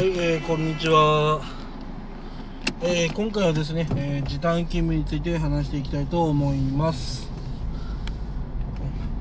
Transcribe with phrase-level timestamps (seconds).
[0.00, 1.42] はい、えーこんにちは。
[2.80, 7.30] えー今回はですね、えー時短勤務について話していきたいと思います。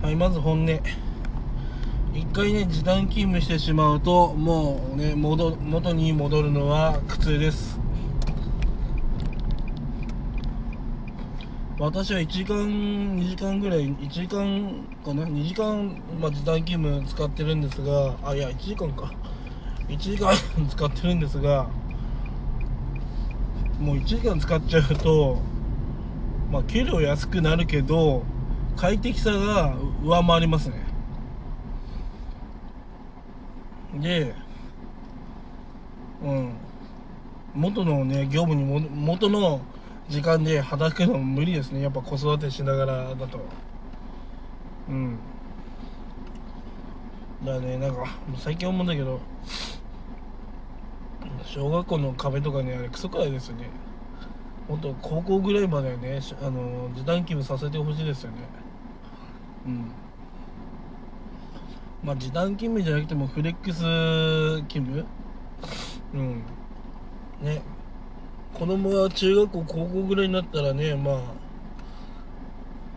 [0.02, 0.80] はい、まず本音。
[2.14, 7.78] 一回ね、時短勤務してしまうと、もうね、戻元に戻るのは苦痛です。
[11.78, 12.56] 私は1時間、
[13.18, 19.12] 2時間ぐらい、1時間かな ?2 時間、まあ、時短勤務使ってるんですが、あ、いや、1時間か。
[19.90, 20.34] 1時間
[20.70, 21.68] 使ってるんですが
[23.80, 25.42] もう1時間使っちゃうと
[26.52, 28.24] まあ給料安くなるけど
[28.76, 30.82] 快適さが上回りますね。
[33.96, 34.34] で
[36.24, 36.54] うん。
[37.54, 39.60] 元のね業務にも元の
[40.08, 41.82] 時間で働くのも無理ですね。
[41.82, 43.40] やっぱ子育てしながらだと。
[44.88, 45.18] うん。
[47.44, 48.06] だからねなんか
[48.38, 49.20] 最近思うんだけど
[51.44, 53.70] 小学校の壁とかねあれクソくらいですよね。
[54.68, 58.38] もっと高校ぐらいまでねあの時短勤務させてほしいですよね。
[59.66, 59.92] うん。
[62.04, 63.80] まあ時短勤務じゃなくてもフレックス
[64.68, 65.06] 勤務？
[66.14, 66.44] うん。
[67.42, 67.62] ね。
[68.54, 71.22] 子供が中学校高校ぐらいになったらねまあ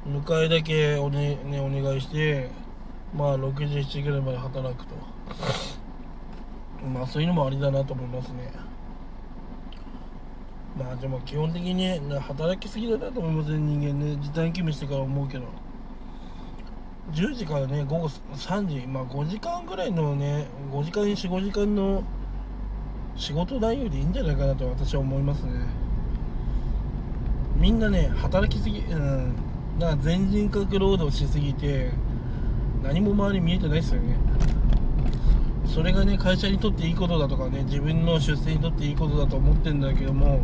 [0.08, 2.50] 迎えだけお,、ねね、お願いして
[3.14, 5.11] まあ6時7時ぐらいまで働くと。
[6.82, 8.52] まあそういうのもありだなと思いますね。
[10.78, 14.16] まあでも基本的にね働きすぎだなと思いますね人間ね。
[14.16, 15.44] 時短勤務してから思うけど。
[17.12, 22.04] 10時からね午後3時まあ5時間ぐらいのね5時間45時間の
[23.16, 25.52] 仕事内容でいいんじゃないかなと私は思いますね。
[27.56, 29.34] みんなね働きすぎうん
[29.78, 31.90] だから全人格労働しすぎて
[32.82, 34.16] 何も周り見えてないですよね。
[35.66, 40.40] それがね会社にとっていいことだとかね自分の出世にとっていいことだと思ってるんだけども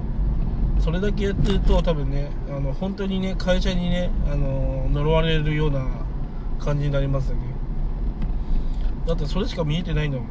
[0.81, 5.87] それだけやってると多分ねあの本当にね会社にねあの呪われるような
[6.59, 7.43] 感じになりますよね。
[9.07, 10.28] だってそれしか見えてないんだもん。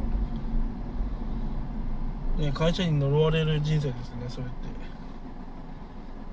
[2.38, 4.54] ね会社に呪われる人生ですねそれって。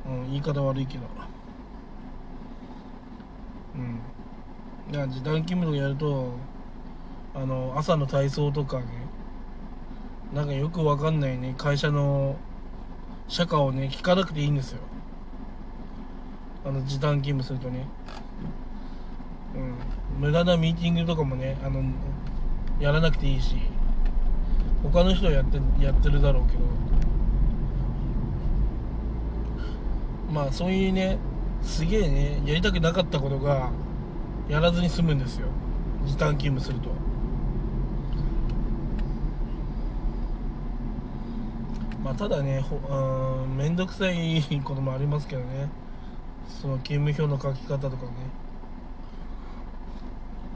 [0.07, 1.03] うん言い方悪いけど。
[3.75, 3.99] うん。
[4.91, 6.33] だから時短勤務とかやると
[7.35, 8.85] あの朝の体操とかね
[10.33, 12.37] なんかよくわかんないね会社の
[13.27, 14.79] 社歌をね聞かなくていいんですよ。
[16.65, 17.87] あの時短勤務するとね。
[19.55, 20.21] うん。
[20.21, 21.83] 無駄なミーティングとかもねあの
[22.79, 23.55] やらなくていいし
[24.81, 26.59] 他の人はやってやってるだろうけど。
[30.31, 31.17] まあそういうね
[31.61, 33.71] すげえねやりたくなかったことが
[34.47, 35.47] やらずに済むんですよ。
[36.05, 36.89] 時短勤務すると。
[42.05, 42.63] まあただね
[43.57, 45.67] 面倒くさい こともありますけどね。
[46.47, 48.11] その勤務表の書き方とかね。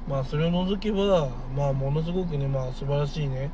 [0.08, 3.50] まあそれを除けばまあものすごくねまあ素晴らしいね。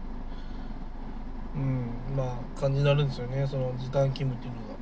[1.56, 3.48] うんまあ感じになるんですよね。
[3.48, 4.76] その時短勤務っていうのが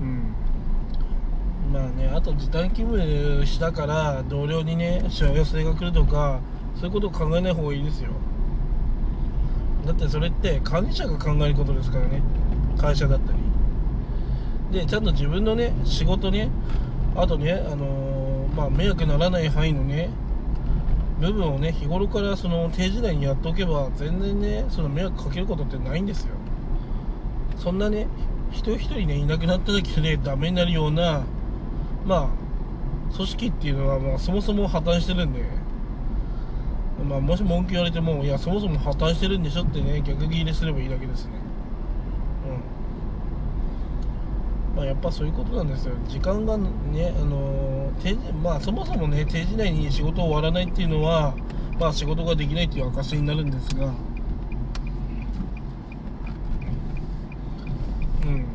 [0.00, 0.34] うん
[1.72, 6.40] まあねあと時短勤務したから同僚にねしわ寄せが来るとか
[6.74, 8.10] そういうことを考えない方がいいですよ。
[9.86, 12.22] だってそれって管理者が考えることですからね。
[12.78, 13.38] 会社だったり。
[14.80, 16.50] でちゃんと自分のね仕事ね
[17.14, 20.10] あとねあのーまあ迷惑ならない範囲のね
[21.20, 26.34] 部分をね日頃からその定時内にやっておけば全然ねその迷惑かけることってないんですよ。
[27.58, 28.08] そんなね
[28.50, 31.22] 一人一人ねいなくなっただけでダメになるような
[32.04, 32.30] ま
[33.12, 35.42] あ組織っていうのはまあそもそも破綻してるんで。
[37.08, 41.32] まあもし文句言われてもいやそもそも破綻してるんでしょってね逆ギレすればいいだけですね。
[44.72, 44.76] うん。
[44.76, 45.94] まあやっぱそういうことなんですよ。
[46.08, 46.66] 時間がね
[47.20, 51.34] あのー定時まあそもそもね定時内に仕事終わらないっていうのは
[51.78, 53.86] まあ仕事ができないっていう証になるんですが
[58.24, 58.46] うん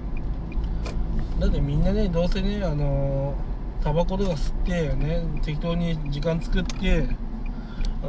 [1.40, 3.36] だってみんなねどうせねあの
[3.84, 7.08] タバコとか吸ってね適当に時間作って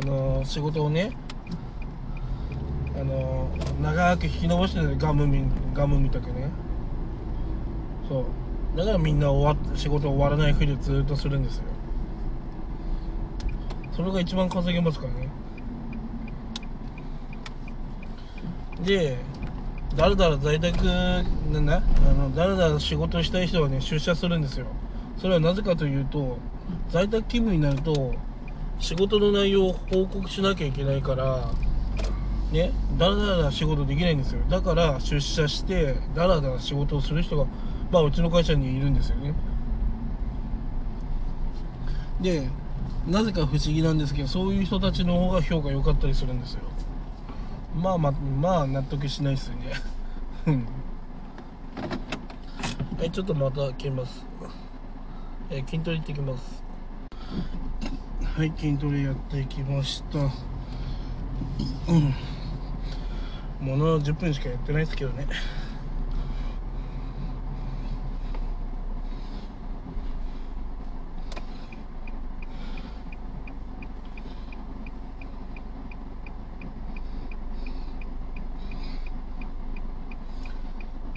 [0.01, 1.13] あの仕事をね
[2.99, 3.49] あの
[3.83, 5.45] 長く引き延ばしてるガムみ
[5.75, 6.51] ガムみたくね。
[8.09, 8.25] そう。
[8.77, 11.65] だからみんな終わ仕事終わらないふりをずっとするんですよ。
[13.93, 15.29] それが一番稼げますからね。
[18.85, 19.19] で
[19.97, 21.81] だらだら在宅なんだあ
[22.13, 24.67] のだらだら仕事したい人はね出社するんですよ。
[25.17, 26.39] それはなぜかというと
[26.89, 28.15] 在宅勤務になると
[28.79, 31.51] 仕事の内容を報告しなきゃいけないから
[32.53, 34.41] ねだらだら仕事できないんですよ。
[34.49, 37.47] だから出社してだらだら仕事をする人が
[37.91, 39.35] まあうちの会社にいるんですよね。
[42.21, 42.49] で
[43.07, 46.61] なぜか不思議なんですけどそういう人たちの方が評価良かったりするんですよ。
[47.75, 49.73] まあまあまあ納得しないっすよね。
[52.99, 54.25] はいちょっとまた切ります。
[55.51, 56.63] え筋トレ行ってきます。
[58.23, 60.19] はい筋トレやってきました。
[60.19, 62.15] うん。
[63.61, 65.27] もの10分しかやってないですけどね。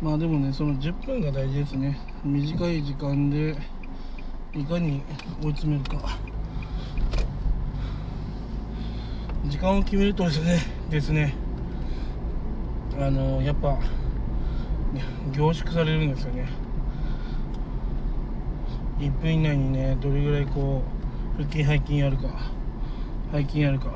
[0.01, 1.99] まあでもねその10分が大事ですね。
[2.23, 3.55] 短い時間で
[4.55, 5.03] いかに
[5.43, 6.17] 追い詰めるか。
[9.45, 10.59] 時間を決めるとですね
[10.89, 11.35] ですね。
[12.99, 13.77] あのやっぱ
[15.33, 16.49] 凝縮されるんですよね。
[18.99, 20.81] 1分以内にねどれぐらいこ
[21.39, 22.23] う腹筋背筋やるか
[23.31, 23.93] 背筋やるか。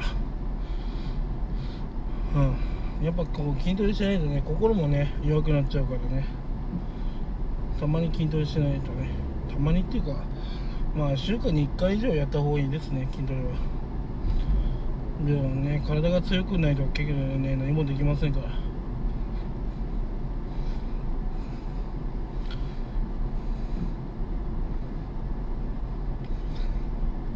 [2.35, 2.74] うん。
[3.01, 6.25] やっぱこう筋トレしないとね心もね弱くなっちゃうからね。
[7.79, 9.09] たまに筋トレしないとね。
[9.51, 10.23] たまにっていうか
[10.95, 13.43] まあ週間に1回以上やった方がいいですね筋トレは。
[15.25, 18.47] でもね体が強くないと結局ね何もできませんから。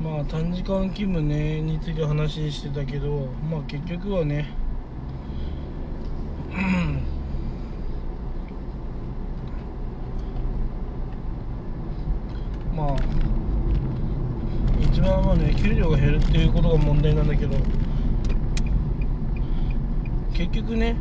[0.01, 4.49] まあ短時間勤務ねについて話してたけどまあ結局はね
[12.75, 12.95] まあ
[14.81, 17.55] 一番はね給料が減るっていうことが問題なんだけど
[20.33, 20.95] 結局ね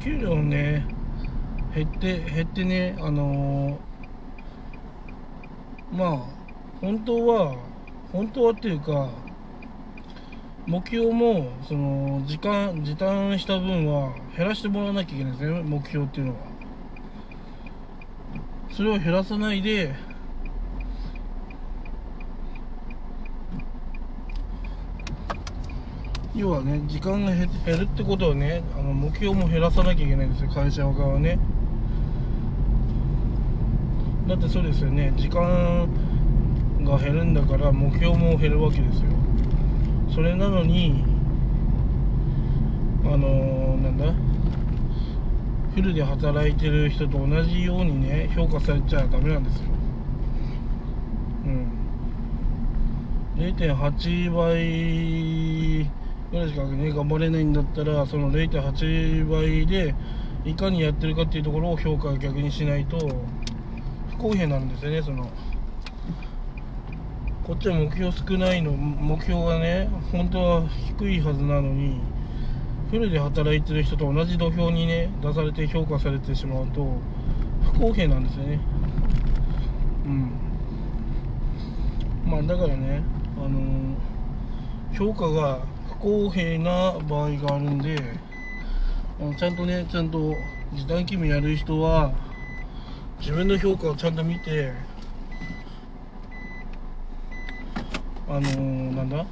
[0.00, 0.86] 給料ね
[1.74, 6.18] 減って減ってねあのー、まあ
[6.80, 7.56] 本当は
[8.12, 9.10] 本当はっていうか
[10.68, 15.62] 目標もその時間時短した分は減らしてもらわなきゃいけないですね。
[15.62, 16.38] 目標っていうのは。
[18.70, 19.94] それを減らさないで
[26.36, 30.50] 要はね時間が減るってことはねあの目標も減らさなきゃいけないんですよ。
[30.50, 31.38] 会社側はね。
[34.28, 35.14] だってそうですよね。
[35.16, 35.88] 時間
[36.84, 39.17] が減るんだから目標も減るわけですよ。
[40.14, 41.04] それなのに
[43.04, 44.12] あのー、なんだ？
[45.74, 49.62] フルで働いてる人と同じようにね評価されちゃダメなんですよ。
[51.46, 51.68] うん。
[53.36, 55.88] 0.8倍
[56.32, 59.94] ぐらいしかね頑張れないんだったらその0.8倍で
[60.44, 62.98] いかにやってるかっていうところを評価を逆にしないと
[64.10, 65.30] 不公平なんですよねその。
[67.48, 71.98] こっちは目標少ないの目標がね本当は低いはずなのに
[72.90, 76.86] フルで働いてる人と同じ土俵にね出されて評価されてしまうと
[77.72, 78.60] 不公平なんですよね。
[80.04, 80.32] うん。
[82.26, 83.02] まあだからね
[83.38, 87.96] あのー、評価が不公平な場合があるんで
[89.38, 90.34] ちゃんとねちゃんと
[90.74, 92.12] 時短勤務やる人は
[93.20, 94.70] 自分の評価をちゃんと見て
[98.28, 99.24] あのー、なんだ？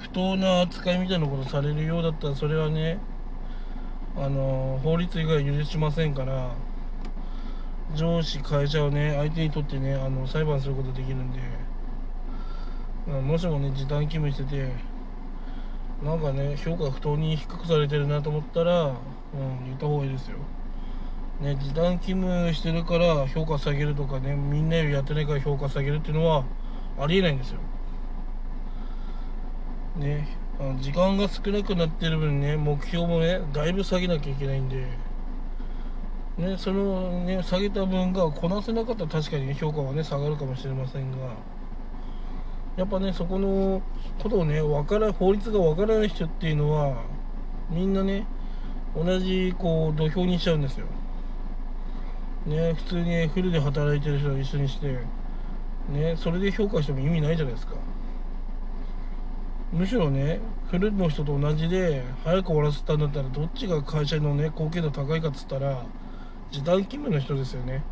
[0.00, 2.98] 不当な扱いみたいなことされるようだったらそれはね
[4.16, 6.54] あのー、法律以外許しませんから
[7.94, 11.38] 上司会社をね相手にとってねあの裁判することできるんで
[13.06, 14.72] もしもね時短勤務してて
[16.04, 18.94] なんかね評価不当に低くされてるなと思ったら、うん、
[19.66, 20.38] 言った方がいいですよ。
[21.40, 26.44] ね時短勤務してるから評価下げるとかねみんなよりやってないから評価下げるっていうのは
[26.98, 27.58] ありえないんですよ。
[29.96, 30.26] ね
[30.60, 34.86] あの時間が少なくなってる分ね目標もねだいぶ下げなきゃいけないんで。
[36.38, 41.18] ねそのね下げた分がこなせなかったら確かに、ね、評価はね下がるかもしれませんが。
[42.76, 43.82] やっぱねそこの
[44.22, 47.02] ことをね分から法律が分からない人っていうのは
[47.68, 48.26] みんなね
[48.96, 50.86] 同じこう土俵にしちゃうんですよ。
[52.46, 55.21] ね普通にフルで働いてる人を一緒にして。
[55.88, 57.74] ねそれで評価しても意味ないじゃないですか。
[59.72, 65.84] むしろねフルの人と同じで早く終わらせたんだったらどっちが会社のね貢献度高いかっつったら
[66.50, 67.82] 時短勤務の人ですよね。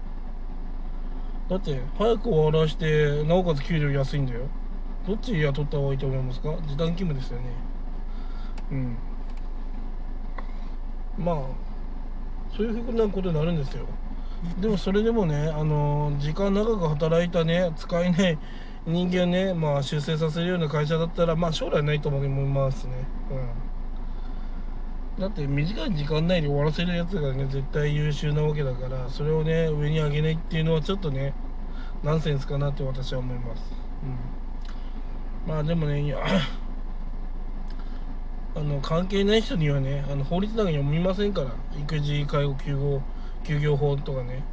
[1.48, 4.40] だって早く終わらしてなおかつ給料安いんだよ。
[5.06, 6.50] どっち雇った方がいいと思いますか？
[6.68, 7.46] 時短勤務ですよね。
[8.70, 8.96] うん。
[11.18, 11.36] まあ
[12.54, 13.86] そういうふうなことになるんですよ。
[14.60, 18.38] でもそれでもねあの時間長く働いたね使えない
[18.86, 22.94] 人間ねまあ出世させるような会社だったらまあ将来ないと思いますね。
[25.18, 25.22] うん。
[25.22, 31.34] だって短い時間内に終わらせるやつがね絶対優秀なわけだからそれをね上に上げないっていうのはちょっとね
[32.02, 33.62] ナンセンスかなって私は思います。
[35.46, 35.50] うん。
[35.52, 36.14] まあでもね
[38.56, 41.50] あの関係ない人にはねあの法律なんか読みませんから。
[41.78, 43.02] 育児介護休業。
[43.50, 44.44] 休業法とかね。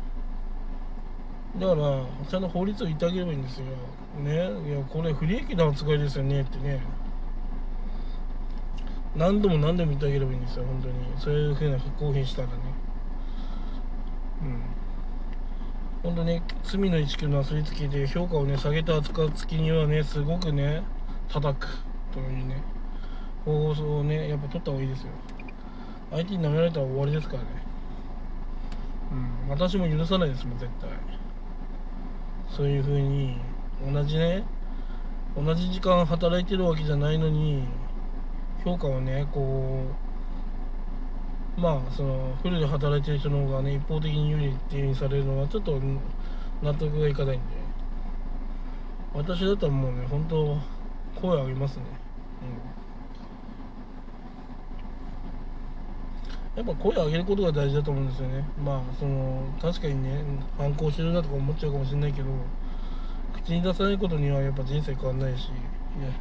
[1.60, 3.66] だからちゃんと法律を言ってあげればいいんですよ。
[4.24, 4.34] ね。
[4.34, 6.82] いやこれ不利益な扱いですよねってね。
[9.16, 10.66] 何度も何度も言ってあげればいいんですよ。
[10.66, 10.96] 本当に。
[11.20, 12.54] そういうふうな不公平したらね。
[14.42, 14.62] うん。
[16.02, 20.82] 本当ね罪の意識のなすりつけて評価をね下げた扱う月にはねすごくね
[21.30, 21.68] 叩く
[22.12, 22.64] というね。
[23.46, 25.10] 放送をねやっぱ取った方がいいですよ。
[26.10, 27.67] 相手に舐められたら終わりですからね。
[29.12, 29.50] うん。
[29.50, 30.90] 私も許さないですもん絶対。
[32.50, 33.38] そういう風に
[33.86, 34.44] 同じね
[35.36, 37.64] 同じ時間働いてるわけじゃないのに
[38.64, 39.84] 評価をねこ
[41.58, 45.80] うまあそのフルで働いてる人の方がね一方的に有利っていう風にされるのはちょっと
[46.62, 47.46] 納得がいかないんで。
[49.14, 50.58] 私だったらもうね本当
[51.20, 51.84] 声上げますね。
[52.44, 52.87] うん。
[56.58, 58.44] やっぱ声を上げることが大事だと思うんですよね。
[58.58, 60.24] まあその確かにね
[60.58, 62.30] 反抗してるなとか思っちゃうかもしれないけど
[63.32, 66.20] 口に出さないことにはやっぱ人生変わんないし、ね、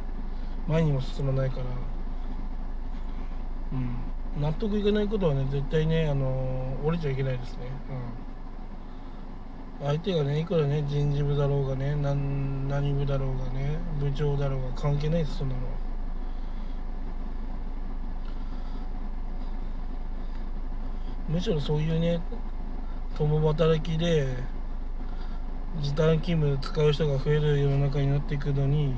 [0.67, 1.63] 前にも進まないから。
[3.73, 3.97] うん。
[4.39, 7.59] 納得いかないことはね絶対ねあの降りちゃいけないですね。
[9.81, 9.87] うん。
[9.87, 15.86] 相手がねいくらね人事部だろうがね何何部だろうがね部長だろうが関係ないですそんなのは。
[21.27, 22.21] むしろそういうね
[23.17, 24.27] 共働きで
[25.81, 28.93] 時短勤務使う人が増える世の中になっていくのに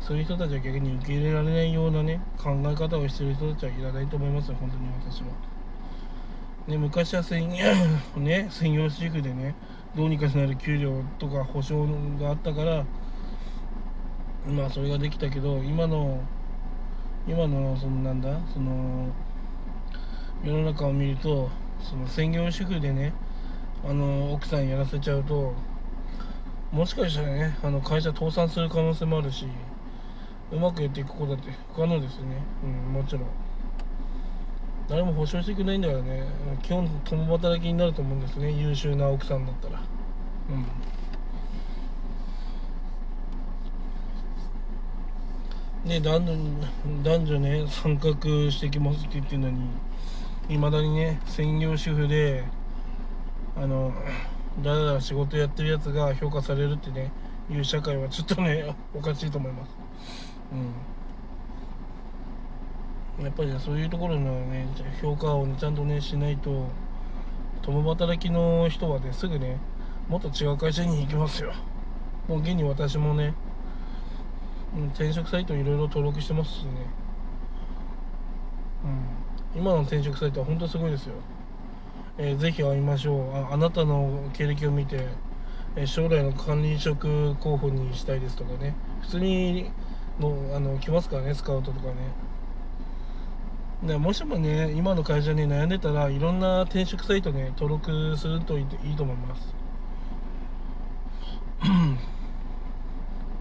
[0.00, 5.28] そういう人たちは逆に受け入れられないようなね考え方をしてる人たちはいらないと思いますよ本当に私は。
[6.66, 7.48] ね、昔は専,
[8.16, 9.54] ね、専業主婦でね
[9.94, 11.86] どうにかしないと給料とか保証
[12.20, 12.84] があったから
[14.48, 16.20] まあそれができたけど今の
[17.26, 19.08] 今のそのなんだその
[20.44, 23.14] 世の中を見るとその専業主婦でね
[23.82, 25.54] あの奥さんやらせちゃうと
[26.70, 29.46] もしかしたらねあの会社倒産する可能性もあるし
[30.52, 32.36] うまくやっていくことだって不可能ですよね。
[32.62, 33.22] うんもちろん。
[34.88, 36.22] 誰も保証してくれないんだからね。
[36.62, 38.52] 基本共働きになると思うんですね。
[38.52, 39.80] 優秀な奥さんだったら。
[40.50, 40.66] うん。
[45.88, 46.34] ね男女
[47.02, 48.10] 男女ね参画
[48.50, 49.60] してきますって言ってるのに
[50.48, 52.44] いまだにね専業主婦で
[53.56, 53.92] あの
[54.62, 57.10] だらだら仕事やってるやつが評価されるってね
[57.50, 59.76] いう社会はちょっとね おかしいと思います。
[63.18, 63.24] うん。
[63.24, 64.66] やっぱり、ね、そういうところのね
[65.00, 66.66] 評価を、ね、ちゃんとねしないと
[67.62, 69.58] 共働きの人はねすぐね
[70.08, 71.52] もっと違う会社に行きますよ。
[72.28, 73.34] もう現に私もね、
[74.94, 76.70] 転職サイトいろいろ登録してますしね。
[78.84, 79.23] うん。
[79.56, 81.14] 今の転職サイトは本当すごいですよ。
[82.18, 83.34] えー、ぜひ会いましょう。
[83.34, 85.06] ああなたの経歴を見て、
[85.76, 88.74] え、将来の管理職候補にしたいですとかね。
[89.02, 89.70] 普通に
[90.20, 91.94] のあの来ますからねスカウトとかね。
[93.82, 99.54] でもしもね今の会社に悩んでたらいろんな転職サイトね登録するといいと思います。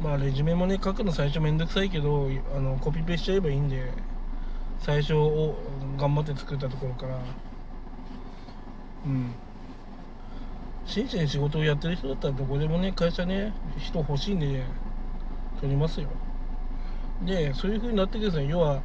[0.01, 4.12] まあレジュメもね書くの最初めんどくさいけどあのコピペしちゃえばいいんで。
[4.83, 5.55] 最初を
[5.97, 7.17] 頑張って作ったところから。
[9.05, 9.33] うん。
[10.85, 14.65] 真摯に仕事をやってる人だったらどこでもね会社ね人欲しいんで
[15.61, 16.09] 取りますよ。
[17.23, 18.49] でそういう風になってくるんですよ。
[18.49, 18.81] 要は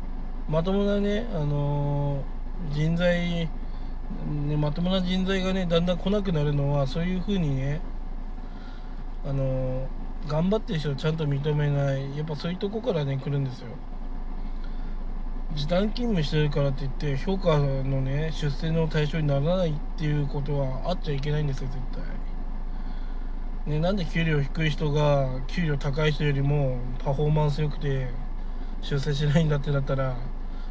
[0.49, 3.50] まともなねあのー、人材
[4.47, 7.81] ね、まともな人材がねだんだん来なくなるのはそういう風にね
[9.26, 9.88] あの、
[10.28, 13.69] 頑張ってる人をちゃんと認めないやっぱそういうとこからね来るんですよ。
[15.55, 21.78] 時短勤務してるからって言って評価のね出世の対象にならないっていうことはあっちゃいけないんですよ絶
[23.67, 23.73] 対。
[23.73, 28.09] ねなんで給料低い人が給料高い人よりもパフォーマンス良くて
[28.83, 30.17] 出世しないんだってなったら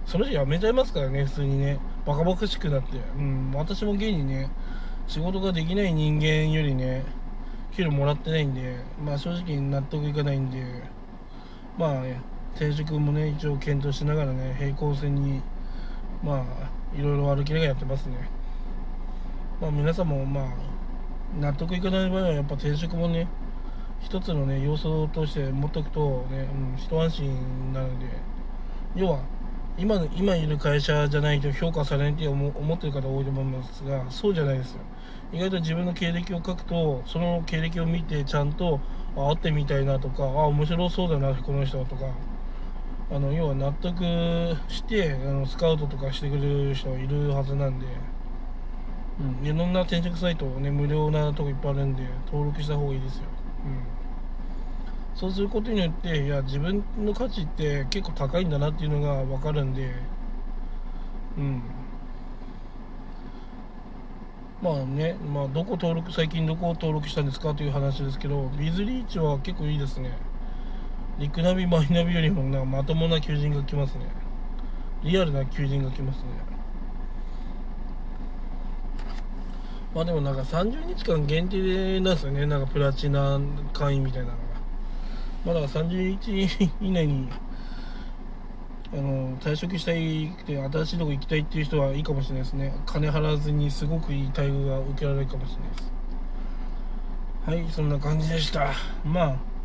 [0.05, 1.79] その人辞めちゃいますからね普通にね。
[2.05, 2.97] バカバカしくなって。
[3.17, 4.49] うん私も現にね
[5.07, 7.03] 仕事ができない人間よりね
[7.75, 10.61] 給料もらってないんでまあ正直納得いかないんで
[11.77, 12.21] まあね
[12.57, 15.41] 転職もね一応検討しながらね平行線に
[16.23, 18.29] まあいろいろ歩きながらやってますね。
[19.61, 20.45] まあ皆さんもまあ
[21.39, 23.27] 納得いかない場合はやっぱ転職もね
[24.01, 28.05] 一つのね要素として持っておくとね、うん、一安心なので。
[28.95, 29.19] 要は
[29.77, 34.79] 今今いる会社じゃないと評価されないって思ってる方多いと思いますがそうじゃないですよ。
[35.31, 38.79] 意外と自分の経歴を書くとその経歴を見てちゃんと
[39.15, 42.05] 会ってみたいなとかあ面白そうだなこの人とか。
[43.09, 44.01] あの要は納得
[44.67, 47.85] してあのスカウトとかしてくれる人いるはずなんで、
[49.41, 53.23] うん、いろんな転職サイトね無料なとこいっぱいあるんで登録した方がいいですよ、
[53.65, 60.17] うん、そうすることによっていや自分の価値って結構高いんだなっていうのが分かるんで。
[61.37, 61.61] うん。
[64.61, 70.17] まあね、まあ、どこ登録、最近どこを登録したんですかという話ですけど、ビズリーチは結構いいですね。
[71.19, 74.05] リクナビ、マイナビよりもなんかまともな求人が来ますね。
[75.03, 76.23] リアルな求人が来ますね。
[79.95, 82.45] まあでもなんか30日間限定なんですよね。
[82.45, 83.39] なんかプラチナ
[83.73, 84.47] 会員みたいなのが。
[85.45, 87.29] まだ30日以内に
[88.93, 98.73] あの退職したいって新しいとこ行きたいっていう人はいいかもしれないですね金払わずにすごくいい待遇が受けられるかもしれないですはいそんな感じでした
[99.05, 99.56] まあ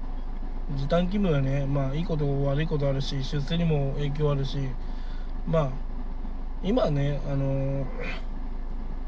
[0.77, 4.59] 時短勤務はねまあいいこと悪いことあるし出世にも影響あるし
[5.47, 5.71] まあ
[6.63, 7.87] 今ねあの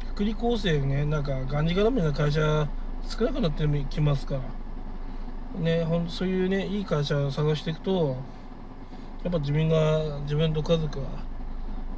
[0.09, 2.69] 福利厚生ねなんかがんじがらめな会社
[3.07, 8.17] 少なくなってきますからねほんそういうねいい会社を探していくと
[9.23, 11.07] やっぱ自分が自分と家族は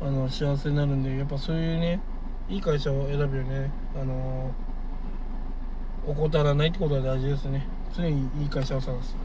[0.01, 2.01] あの幸せになるんでやっぱそういうね
[2.49, 3.71] いい会社を選ぶよね。
[4.01, 4.53] あの
[6.07, 7.67] 怠らないってことは大事ですね。
[7.97, 9.17] 常にいい会社を探す、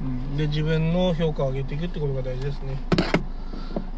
[0.00, 2.76] うん、で自分の評価を上げていくってことが大事ですね。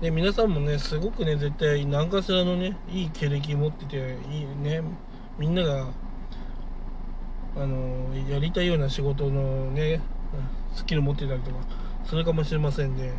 [0.01, 4.83] で皆さんもねすごくね絶対何かしらのねいい経歴持ってていいね
[5.39, 5.87] みんなが
[7.57, 10.03] あのやりたいような仕事のね
[10.75, 11.57] スキル持ってたりとか
[12.05, 13.13] それかもしれませんね。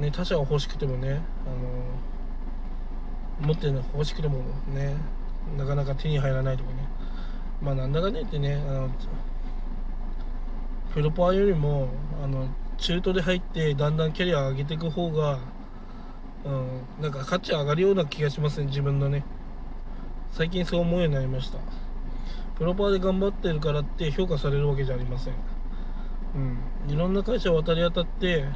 [0.00, 1.22] ね他者が欲しくてもね
[3.40, 4.38] あの持ってるの欲しくても
[4.74, 4.96] ね
[5.56, 6.88] なかなか手に入らないとかね。
[7.62, 8.90] まあなんだかねってねあの
[10.96, 11.90] プロパーよりも
[12.24, 15.40] あの中途で入ってだんだんキャリア上げていく方が、
[16.42, 19.22] うん、なんか価値上がるような気がしますね自分のね。
[20.32, 21.58] 最近そう思うようになりました。
[22.56, 25.34] プロパーで頑張ってるからって評価されるわけじゃありません。
[26.86, 28.46] うん、いろんな会社を渡り当たって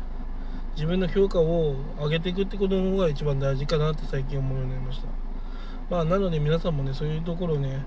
[0.77, 5.09] 自分の評価を上げていくってことの方が一番大事かなって最近思うようになりました。
[5.91, 7.85] まあなので皆さんもねそういうところね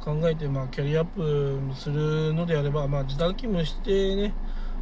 [0.00, 4.34] 考えてまあキャリアアップするのであればまあ時短勤務してね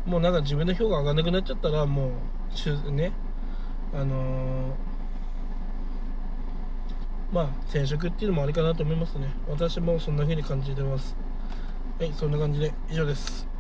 [0.07, 2.13] もうなんか自分の評価上がらなくなっちゃったらも
[2.87, 3.13] うね
[3.93, 4.75] あのー、
[7.33, 9.29] まあ転職っていうのもありかなと思いますね。
[9.49, 11.17] 私もそんな風に感じてます。
[11.99, 13.54] はいそんな感じで以上です。